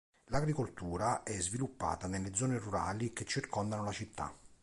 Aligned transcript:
L'agricoltura 0.31 1.21
è 1.21 1.39
sviluppata 1.39 2.07
nelle 2.07 2.33
zone 2.33 2.57
rurali 2.57 3.13
che 3.13 3.23
circondano 3.23 3.83
la 3.83 3.91
città. 3.91 4.35